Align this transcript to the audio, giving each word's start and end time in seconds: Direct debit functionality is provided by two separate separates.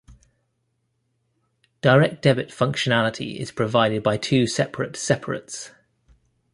Direct 1.81 2.23
debit 2.23 2.49
functionality 2.49 3.37
is 3.37 3.51
provided 3.51 4.01
by 4.01 4.17
two 4.17 4.47
separate 4.47 4.95
separates. 4.97 5.73